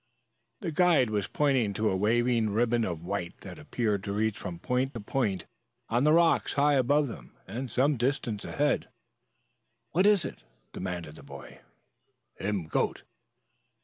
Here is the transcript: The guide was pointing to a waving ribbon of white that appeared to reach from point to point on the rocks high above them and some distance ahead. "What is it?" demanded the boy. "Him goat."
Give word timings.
The 0.61 0.71
guide 0.71 1.11
was 1.11 1.27
pointing 1.27 1.75
to 1.75 1.91
a 1.91 1.95
waving 1.95 2.49
ribbon 2.49 2.83
of 2.85 3.05
white 3.05 3.37
that 3.41 3.59
appeared 3.59 4.03
to 4.05 4.11
reach 4.13 4.35
from 4.35 4.57
point 4.57 4.95
to 4.95 4.99
point 4.99 5.45
on 5.89 6.05
the 6.05 6.11
rocks 6.11 6.53
high 6.53 6.73
above 6.73 7.07
them 7.07 7.37
and 7.45 7.69
some 7.69 7.97
distance 7.97 8.43
ahead. 8.43 8.89
"What 9.91 10.07
is 10.07 10.25
it?" 10.25 10.41
demanded 10.73 11.17
the 11.17 11.23
boy. 11.23 11.61
"Him 12.39 12.65
goat." 12.65 13.03